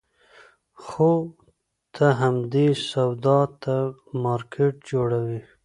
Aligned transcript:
خو 0.83 1.11
ته 1.93 2.05
همدې 2.21 2.67
سودا 2.89 3.39
ته 3.63 3.75
مارکېټ 4.23 4.75
جوړوې. 4.91 5.39